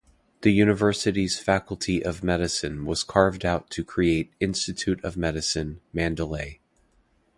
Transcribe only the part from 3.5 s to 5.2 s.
to create Institute of